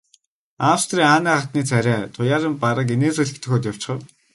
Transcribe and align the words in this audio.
Австрийн 0.73 1.09
Анна 1.15 1.33
хатны 1.39 1.61
царай 1.69 2.01
туяаран 2.15 2.53
бараг 2.63 2.87
инээмсэглэх 2.95 3.39
дөхөөд 3.41 3.63
явчихав. 3.71 3.99